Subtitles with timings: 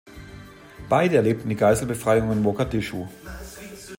[0.89, 3.05] Beide erlebten die Geiselbefreiung in Mogadischu.